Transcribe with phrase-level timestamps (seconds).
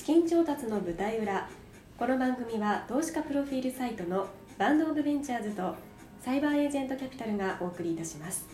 [0.00, 1.46] 資金調達の舞台裏。
[1.98, 4.26] この番組は投資家プロフィールサイトの
[4.56, 5.74] バンドオブベンチャーズと
[6.22, 8.48] サイバーエージェントキャピタルがお送りいたします。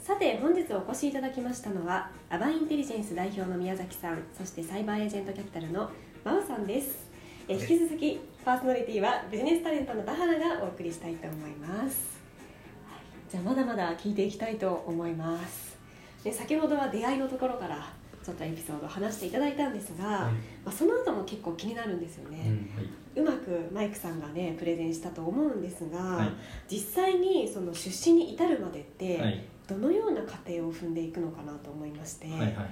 [0.00, 5.88] さて本日お越しいただきましたのはアバインテリジェンス代表の宮崎さんそしてサイバーエージェントキャピタルの
[6.24, 7.08] 真央さんです。
[7.46, 12.18] え引き続きパーソナリティはビジネスタレントの田原がお送りしたいと思います、
[12.90, 15.78] はい、じゃあまだまだ聞いていきたいと思います。
[16.24, 20.32] で先ほどは出会いのところからちょっとエピソードを話していただいたんですが、はい、ま
[20.66, 22.44] あ、その後も結構気になるんですよね、
[23.16, 26.28] うんはい、うまくマイクさんがねプレゼンしたと思うんですが、はい、
[26.68, 32.70] 実際にその出資に至るまでってどのような過程を踏んでいくのかなと思いまして、はいはいはい、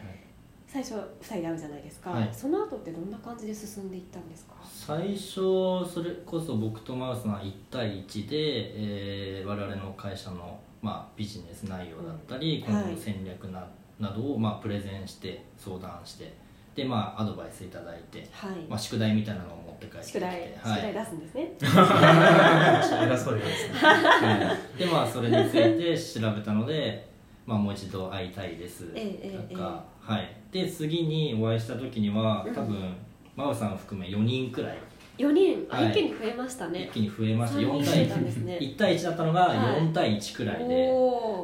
[0.66, 4.54] 最初2人で会うじゃないですか、その後ってどんな感じで進んでいったんですか？
[4.70, 13.66] 最初それこそ僕とマウスが1対1で、えー、我々の会社の、まあ、ビジネス内容だったり、うん、今後の戦略な,、
[13.98, 16.32] などを、まあ、プレゼンして相談して
[16.74, 18.50] でまあアドバイスいただいて、はい。
[18.68, 21.52] まあ、宿題みたいなのを持って帰ってきて宿題,、はい、宿題出すんですね。
[21.60, 27.08] 偉そうですね、はい、でまあそれについて調べたので、
[27.46, 28.84] まあ、もう一度会いたいです。
[28.84, 30.36] とか、えええ、はい。
[30.52, 32.96] で次にお会いした時には多分、うん
[33.38, 34.78] 真央さん含め4人くらい
[35.18, 36.84] 4人、はい、一気に増えましたね。
[36.84, 37.58] 一気に増えました。
[37.58, 40.90] 4対1、ね、1対1だったのが4対1くらいで、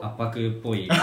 [0.00, 0.84] 圧迫っぽい。
[0.84, 0.98] いやい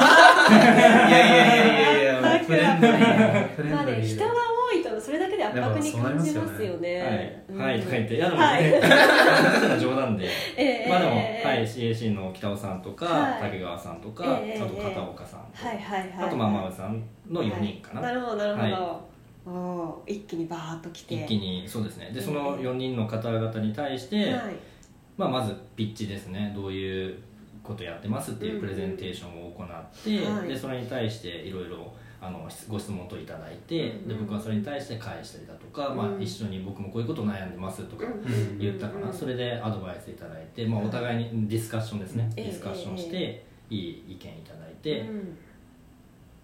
[1.11, 4.33] やいやいやいや フレンドリーまあね人が
[4.73, 7.43] 多いとそれだけで圧迫に感じますよね。
[7.53, 10.27] はい、はい、とか言っていやでもね、冗談で、
[10.57, 11.21] えー、まあでも、は
[11.55, 19.10] い、CAC の北尾さんとか、はい、竹川さんとか、えー、あと片岡さんと、はいはいはい、あとまあ真央さんの4人かな、なるほどなるほど、
[19.45, 21.15] お一気にバーッと来て。
[21.15, 22.11] 一気にそうですね。
[22.13, 24.55] でその4人の方々に対して、はい、
[25.17, 26.53] まあ、まずピッチですね。
[26.55, 27.17] どういう
[27.63, 38.05] ことやってますっていうプレゼンテーションを行って、うんうん、でそれに対していろいろあのご質問といただいて、うんうん、で僕はそれに対して返したりだとか、うん、まあ、一緒に僕もこういうこと悩んでますとか
[38.59, 45.09] 言ったかな、うんうん、それでアドバイスいただいて、まあ、お互いにディスカッションですね、ディスカッションして、いい意見いただいて、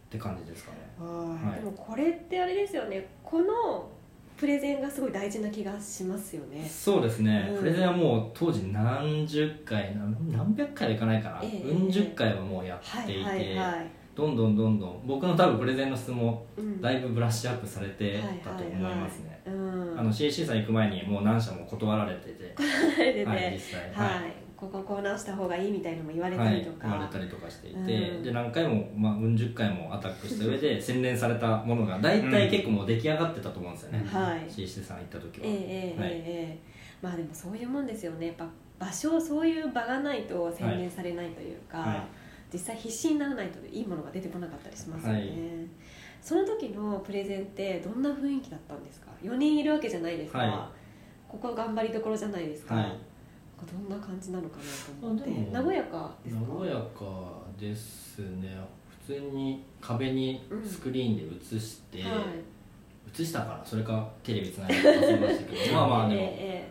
[0.08, 3.08] って感じですかね、はい、でもこれってあれですよね。
[3.24, 3.90] この
[4.38, 6.66] プレゼンがすごい大事な気がしますよね。
[6.66, 16.46] そうですね、うん、プレゼンはもう当時何十回何百回はいかないかな、えー、うん十回はもうやっていて、はいはいはい、どんどんどんどん僕の多分プレゼンの質も
[16.80, 22.54] だいぶブラッシュアップされてたと思いますね、あの CAC さん行く前にもう何社も断られてて。
[23.26, 23.92] はい、実際。
[23.92, 35.46] はいこここう直した方がいいみたいなのも言われたりとか、はい、言われたりとかしていて、うん、で何回も、まあ、うん十回もアタックした上で 洗練されたものが大体結構もう出来上がってたと思うんですよね、はい、CC さん行った時は。
[35.46, 38.28] えー、はい、えー、まあでもそういうもんですよね。
[38.28, 38.48] やっぱ
[38.80, 42.02] 場所そういう場がないと洗練されないというか、はい、
[42.54, 45.30] 実際必死にならないといいものが出てこなかったりしますよね、はい、
[46.22, 50.70] その時のプレゼンってどんな雰囲気だったんですか？4人いるわけじゃないですか、
[51.28, 52.96] ここ頑張りどころじゃないですか、
[53.66, 54.64] どんな感じなのかな
[55.02, 55.30] と思って。
[55.52, 56.54] 和やかですか？
[56.54, 58.58] 和やかですね。
[59.08, 62.12] 普通に壁にスクリーンで映して、うん。
[62.12, 62.20] はい、
[63.22, 66.70] 映したからそれかテレビつないで忘れましたけどまあまあでも、え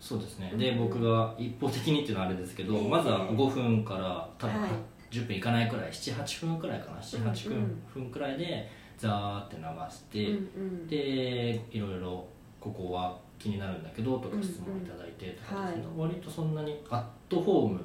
[0.00, 0.52] ー、そうですね。
[0.56, 4.70] で、僕が一方的にっていうのはあれですけど、えー、まずは5分から多分、はい、
[5.10, 8.68] 10分いかないくらい78分くらいかな？78分,、分くらいで
[8.98, 12.26] ザーって流して、うんうん、でいろいろ
[12.60, 17.80] ここは気になるんだけどとか質問いただいてとか、うんうん、割とそんなにアットホーム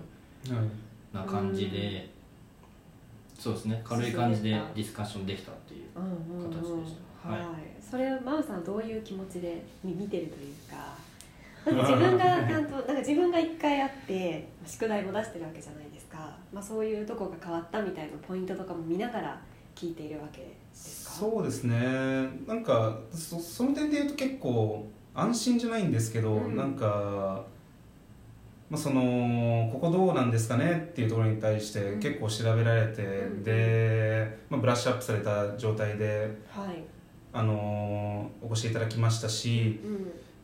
[1.14, 2.10] な感じで、
[3.38, 3.82] そうですね。
[3.84, 5.90] 軽い感じでディスカッションできたっていう
[6.50, 7.42] 形でした、はい、
[7.82, 11.12] それ真央さんどういう気持ちで見てるというか。
[11.64, 19.40] なんか自分がちゃんとなんか自分が一回あって宿題も出してるわけじゃないですか、まあ、そういうとこが変わったみたいなポイントとかも見ながら
[19.76, 21.12] 聞いているわけですか？
[21.14, 21.78] そうですね。
[22.48, 27.44] なんかそその点で言うと結構安心じゃないんですけど、うん、なんか、
[28.70, 30.88] まあ、そのここどうなんですかね？
[30.92, 36.82] っていうところに対して結構調べられて、うん、で、まあ、ブラッシュアップされた状態で、はい、
[37.34, 39.82] あのお越しいただきましたし、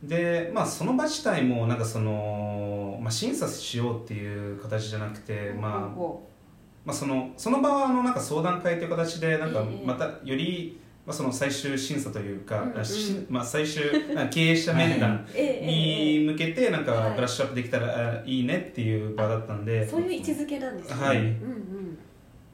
[0.02, 5.98] うん、で、まあ、その場自体もなんかその、まあ、審査しようっていう形じゃなくて、まあ
[6.84, 10.78] まあ、そのその場はあのなんか相談会という形でなんかまたより、
[11.08, 13.82] まあ、その最終審査というか、うんうん、まあ、最終
[14.30, 21.02] 経営者面談に向けてなんかブラッシュアップできたらいいねっていう場だったんで、そういう位置づけなんですね。
[21.02, 21.98] はい、うんうん、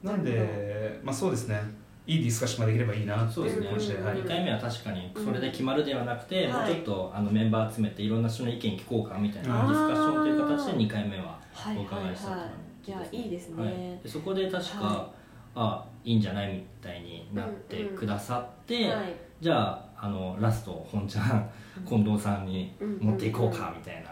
[0.01, 1.61] なんで、まあ、そうですね。
[2.07, 11.39] いいディスカッションができればいいなそうですね、はい、2回目は確かにそれで決まるではなくて、うん、もうちょっとあのメンバー集めていろんな人の意見聞こうかみたいなディスカッションという形で2回目は
[11.77, 13.73] お伺いしたと思います、はいはいはい、じゃあいいですね、はい、
[14.03, 15.11] でそこで確か、
[15.55, 21.49] あいいんじゃないみたいになってくださって、うんうんはい、じゃああのラスト本ちゃん
[21.87, 24.09] 近藤さんに持っていこうかみたいな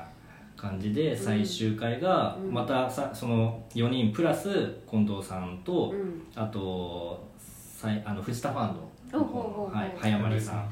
[0.57, 5.93] 感じで最終回がまたさその4人プラス近藤さんと
[6.35, 7.21] あと
[8.05, 8.93] あの藤田ファンド
[9.71, 10.67] はい、早まりさ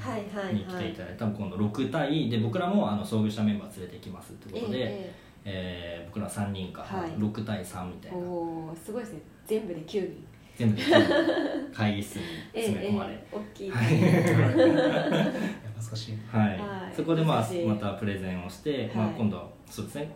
[0.51, 8.17] んに来ていただいた今度6対で僕らもあの遭遇したメンバー連れてきますってことで、えー、えー、僕ら3人か、はい、6対3みたいな。
[8.17, 9.21] おすごいですね。
[9.45, 10.30] 全部で9人
[10.61, 10.83] 全部で
[11.73, 12.23] 会議室に
[12.53, 13.95] 詰め込まれ、ええ、大きい、はい、
[15.81, 16.09] 難し。
[16.11, 20.11] い、はい、はい、そこで、まあ、またプレゼンをして、まあ、今度はそうですね。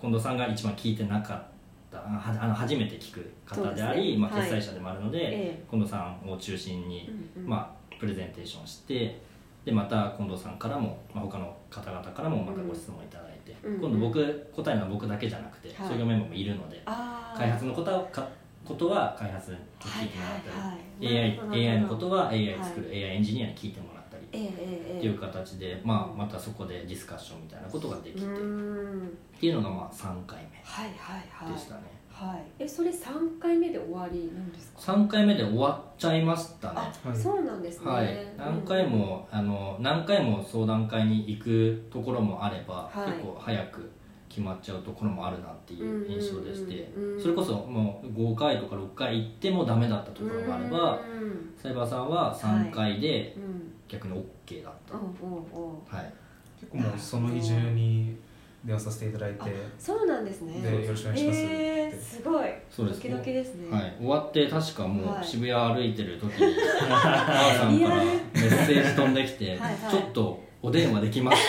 [0.00, 1.42] 近藤さんが一番聞いてなかっ
[1.90, 5.34] たあの初めて聞く方であり、ね、まあ、決裁者でもあるので、はい、
[5.70, 9.20] 近藤さんを中心に、うんうん、まあ、プレゼンテーションして
[9.64, 16.82] でまた近藤さんからも、まあ、他の方々からもまたご質問いただいて、うん、今度僕答えるのは僕だけじゃなくて、はい、そういうメンバーもいるので
[17.36, 18.06] 開発のことは
[18.66, 20.50] ことは開発に聞いてもらった
[21.00, 28.28] り、はいはい、AI, AI のことは AI 作る、はい、AI エンジニアに聞いてもらったり、っていう形で、まあ、またそこでディスカッションみたいなことができてっ
[29.38, 30.58] ていうのがまあ3回目
[31.52, 31.96] でしたね。
[32.16, 36.80] はい、えそれ3回目で終わりなんですか？3回目で終わっちゃいましたね。
[37.14, 43.90] そうなんですね、はい、何回も、あの何回も相談会に行くところもあれば、はい、結構早く
[44.28, 51.00] 決まっちゃうところもあるなっていう印象でしてそれこそもう5回とか6回行ってもダメだったところもあれば
[51.60, 53.36] サイバーさんは3回で
[53.88, 54.14] 逆に
[54.46, 55.00] OK だった、は
[56.02, 56.12] い、
[56.60, 58.16] 結構もうその移住に
[58.66, 60.60] 電話させていただいてそうなんですね。
[60.60, 62.48] でよろしくお願いします、えー、すごい。
[62.68, 66.56] そうですドキドキですね、はい、終わって確かもう渋谷歩いてる時に
[66.88, 71.38] 母さんからメッセージ飛んできてはい、ちょっとお電話できます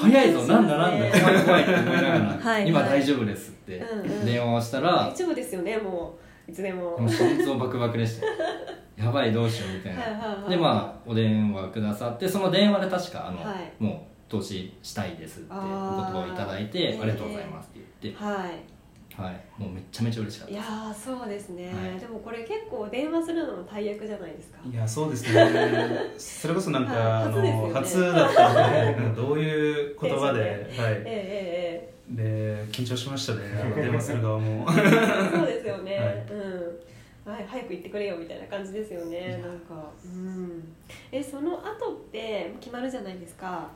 [0.00, 1.20] 早いぞなんだなんだ。
[1.20, 3.82] 怖い怖いって思いながら、 はい今大丈夫ですって
[4.24, 6.18] 電話をしたら、大丈夫ですよねも
[6.48, 6.98] ういつでも。
[6.98, 8.26] も心臓バクバクでした
[9.02, 10.48] やばいどうしようみたいな。
[10.48, 18.79] でまあお電話くださってその電話で確かあの、はい、もう投資したいですってお言葉をいただいてありがとうございますって言って、はい
[19.20, 19.40] はい。
[19.58, 20.54] もうめちゃめちゃ嬉しかった。
[20.54, 24.58] いやそうですね、はい、でもこれ結構電話するのも大役じゃないですか。
[24.64, 26.10] いやそうですね。
[26.16, 28.48] それこそなんか、はい、あの、ね、初だった
[28.94, 30.48] ので どういう言葉で、はい。
[30.48, 33.40] えええで緊張しましたね。
[33.74, 34.66] 電話する側も。
[34.72, 37.32] そうですよね、はい、うん。
[37.32, 39.40] はい、早く行ってくれよみたいな感じですよね。
[39.40, 39.88] なんか。
[40.04, 40.74] うん。
[41.12, 43.70] えその後って決まるじゃないですか。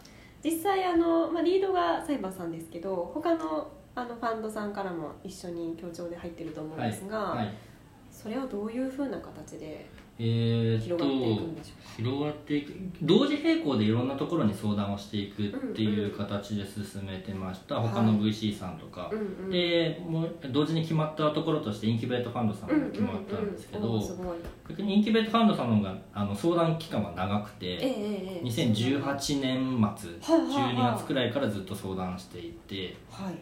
[0.44, 7.54] 実際あの、まあ、リードがサイバーさんですけど他のあのファンドさんからも一緒に協調で入ってると思うんですが、はいはい、
[8.10, 9.86] それはどういうふうな形で
[10.16, 19.12] 広がっていくんでしょうか、広がっていく同時並行でいろんなところに相談をしていくっていう形で進めてました、うんうん、他の VC さんとか、は
[19.48, 24.00] い、でもう同時に決まったところとしてインキュベートファンドさんも決まったんですけど、
[24.68, 32.96] 逆にインキュベートファンドさんの方があの相談期間は長くて、えー、2018年末、12月くらいからずっと相談していて。
[33.10, 33.34] はい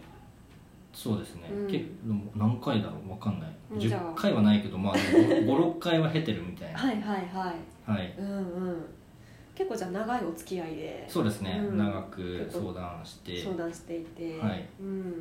[0.92, 3.08] そうですね、うん、結構何回だろう？
[3.08, 3.50] 分かんない。
[3.78, 6.78] 10回はないけどまあ 56回は経てるみたいな。
[6.78, 7.90] はいはいはい。
[7.90, 8.14] はい。
[8.18, 8.84] うんうん。
[9.54, 11.06] 結構じゃあ長いお付き合いで。
[11.08, 13.42] そうですね、うん、長く相談して。
[13.42, 14.38] 相談していて。
[14.38, 15.14] はい、うん、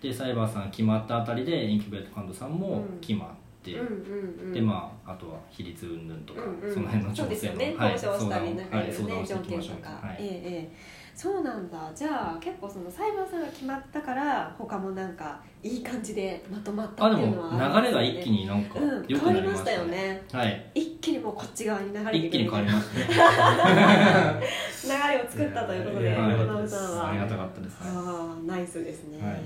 [0.00, 3.28] でサイバーさん決まったあたりでインキュベートファンドさんも決まっ
[3.62, 11.90] て、うんうんうん、でまああとは比率云々とか、うんうん、その辺の調整の、ね、はい、相談を、はい、相談をしていきましょうはい、ええええそうなんだ。
[11.94, 24.42] じゃあ結構その裁判さんが決まったから他もなんかいい感じでまとまったっていうのはあ、ね、流れが一気になんか良くなりました,、よね、はい、一気にもうこっち側に流れて一気に変わりましたね。
[24.84, 27.08] 流れを作ったということで花尾さんは。
[27.10, 29.40] ありがたかったです、ね、あナイスですね、はい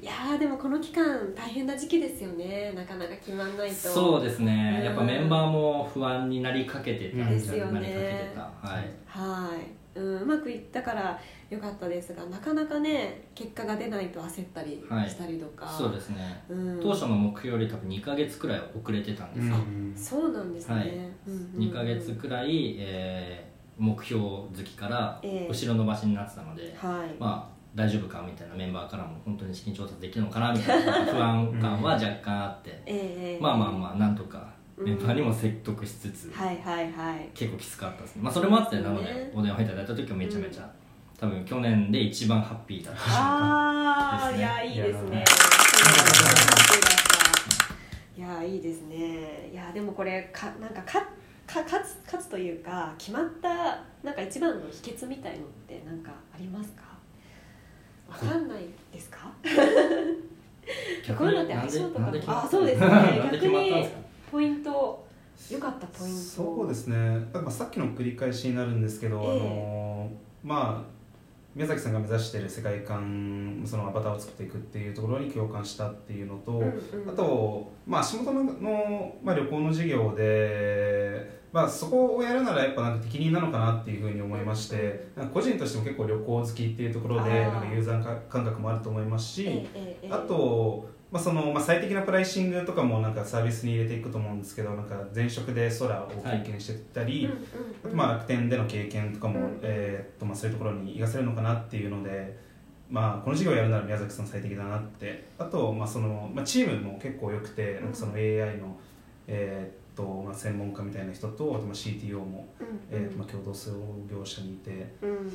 [0.00, 2.72] いやでもこの期間大変な時期ですよね。
[2.76, 3.74] なかなか決まんないと。
[3.74, 7.28] そうですね、うん、やっぱメンバーも不安になりかけてた。
[7.28, 8.32] ですよね。
[8.36, 9.78] はい、はい。
[9.98, 11.18] うん、うまくいったから
[11.50, 37.28] よかったですがなかなかね結果が出ないと焦ったりしたりとか、はい、そうですね、うん、当初の目標より多分2か月くらい遅れてたんですよ、うん、そうなんですね、はい、うんうん、2か月くらい、えー、目標好きから後ろ伸ばしになってたので、えー、まあ大丈夫かみたいなメンバーからも本当に資金調達できるのかなみたいな不安感は若干あって、えー、まあまあまあなんとかメンバーにも説得しつつ、はいはいはい。
[37.34, 40.70] 結構きつかったですね、まあ、それもあってなのでお電話いただいた時はめちゃめちゃ、
[41.18, 44.44] 多分去年で一番ハッピーだった瞬間ですね。
[44.46, 45.24] ああいやいいですね。
[48.16, 48.20] い。
[48.20, 49.50] やいいですね。
[49.52, 51.00] いやでもこれかなんかか
[51.46, 53.48] か勝つ勝つというか決まった
[54.02, 56.87] なんか一番の秘訣みたいのって何かありますか？
[58.08, 58.60] わかんない
[58.92, 59.30] ですか？
[61.16, 62.86] こういうのって相性とかあそうですね。
[63.32, 63.88] 逆に
[64.30, 65.06] ポイント
[65.50, 66.20] 良かったポイント。
[66.20, 66.96] そうですね。
[67.32, 70.10] まあさっきの繰り返しになるんですけど、えー、あの
[70.42, 70.98] まあ
[71.54, 89.66] 宮崎さんが目指している世界観そのアバターを作っていくっていうところに共感したっていうのと、うんうん、あと、まあ、足元のの、まあ、旅行の授業で、まあ、そこをやるならやっぱなんか適任なのかなっていうふうに思いまして、うん、個人としても結構旅行好きっていうところでなんかユーザー感覚もあると思いますし、
[90.10, 97.34] あとまあそのまあ、最適なプライシングとかもなんかサービスに入れていくと思うんですけどなんか前職で空を経験してたり、はい
[97.82, 102.36] あとまあ楽天での経験とかも、うん、えー、っとまあ、そういうところに生かせるのかなっていうので、
[102.90, 105.24] まあ、この授業をやるなら宮崎さん最適だなって。
[105.38, 108.76] あと、まあそのまあ、チームも結構良くてなんかその AI の、
[109.26, 113.72] えー、っとまあ、専門家みたいな人とあとまあ CTO も、うん、えー、まあ、共同創
[114.08, 115.32] 業者にいて、うん、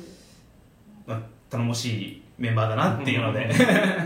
[1.06, 3.46] まあ、頼もしいメンバーだなっていうので。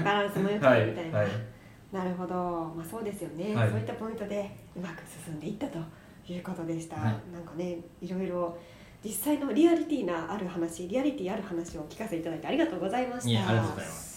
[0.05, 1.19] バランスも良くてみたいな。
[1.19, 1.27] はい。
[1.27, 1.59] はい。
[1.93, 2.35] なるほど、
[2.77, 5.79] まあ、そうですよね、はい、そういったポイントでうまく進んでいったと
[6.31, 8.59] いうことでした、はい、なんかねいろいろ
[9.03, 13.49] 実際のリアリティなある話リアリティある話を聞かせていただいてありがとうございました。
[13.49, 14.08] ありがとうございます